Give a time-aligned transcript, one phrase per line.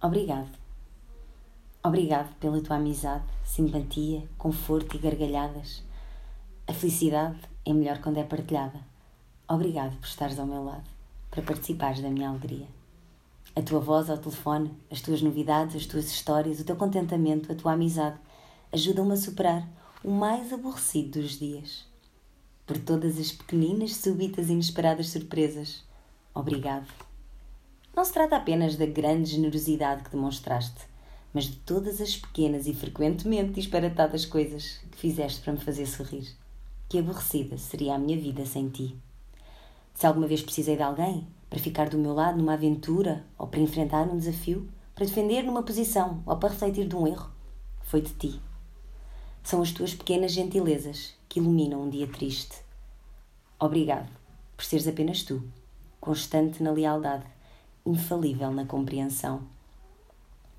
[0.00, 0.56] Obrigado.
[1.82, 5.82] Obrigado pela tua amizade, simpatia, conforto e gargalhadas.
[6.68, 8.78] A felicidade é melhor quando é partilhada.
[9.48, 10.88] Obrigado por estares ao meu lado,
[11.30, 12.68] para participares da minha alegria.
[13.56, 17.56] A tua voz ao telefone, as tuas novidades, as tuas histórias, o teu contentamento, a
[17.56, 18.18] tua amizade
[18.72, 19.68] ajudam-me a superar
[20.04, 21.84] o mais aborrecido dos dias.
[22.64, 25.82] Por todas as pequeninas, súbitas e inesperadas surpresas.
[26.32, 27.07] Obrigado.
[27.98, 30.86] Não se trata apenas da grande generosidade que demonstraste,
[31.34, 36.28] mas de todas as pequenas e frequentemente disparatadas coisas que fizeste para me fazer sorrir.
[36.88, 38.96] Que aborrecida seria a minha vida sem ti.
[39.94, 43.58] Se alguma vez precisei de alguém para ficar do meu lado numa aventura ou para
[43.58, 47.28] enfrentar um desafio, para defender numa posição ou para refletir de um erro,
[47.82, 48.40] foi de ti.
[49.42, 52.58] São as tuas pequenas gentilezas que iluminam um dia triste.
[53.58, 54.08] Obrigado
[54.56, 55.42] por seres apenas tu,
[56.00, 57.26] constante na lealdade,
[57.90, 59.42] infalível na compreensão.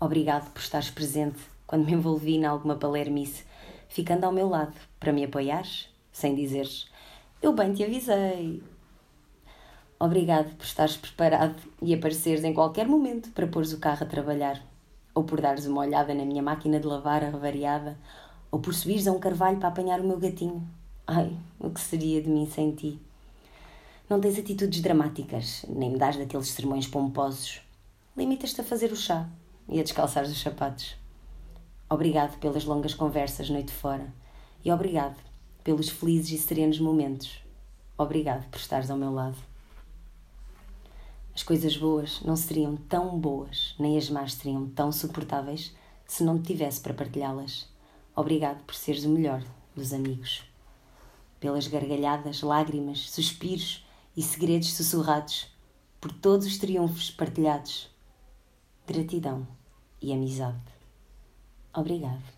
[0.00, 3.44] Obrigado por estares presente quando me envolvi em alguma palermice,
[3.88, 6.88] ficando ao meu lado para me apoiares, sem dizeres
[7.40, 8.60] eu bem te avisei,
[10.00, 14.62] Obrigado por estares preparado e apareceres em qualquer momento para pôres o carro a trabalhar,
[15.12, 17.98] ou por dares uma olhada na minha máquina de lavar avariada,
[18.48, 20.62] ou por subires a um carvalho para apanhar o meu gatinho.
[21.04, 23.00] Ai, o que seria de mim sem ti?
[24.08, 27.60] Não tens atitudes dramáticas, nem me dás daqueles sermões pomposos.
[28.16, 29.28] Limitas-te a fazer o chá
[29.68, 30.96] e a descalçar os sapatos.
[31.90, 34.10] Obrigado pelas longas conversas noite fora
[34.64, 35.16] e obrigado
[35.62, 37.42] pelos felizes e serenos momentos.
[37.98, 39.36] Obrigado por estares ao meu lado.
[41.34, 46.40] As coisas boas não seriam tão boas, nem as más seriam tão suportáveis se não
[46.40, 47.68] te tivesse para partilhá-las.
[48.16, 49.44] Obrigado por seres o melhor
[49.76, 50.44] dos amigos.
[51.38, 53.86] Pelas gargalhadas, lágrimas, suspiros
[54.18, 55.46] e segredos sussurrados,
[56.00, 57.88] por todos os triunfos partilhados.
[58.84, 59.46] Gratidão
[60.02, 60.58] e amizade.
[61.72, 62.37] Obrigado.